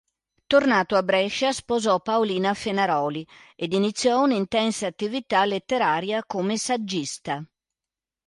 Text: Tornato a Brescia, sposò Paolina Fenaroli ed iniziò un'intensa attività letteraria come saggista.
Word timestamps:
Tornato 0.47 0.95
a 0.95 1.03
Brescia, 1.03 1.51
sposò 1.53 1.99
Paolina 1.99 2.55
Fenaroli 2.55 3.23
ed 3.55 3.71
iniziò 3.71 4.23
un'intensa 4.23 4.87
attività 4.87 5.45
letteraria 5.45 6.23
come 6.25 6.57
saggista. 6.57 7.45